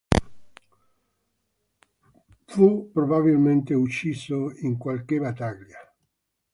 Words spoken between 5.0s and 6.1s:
battaglia.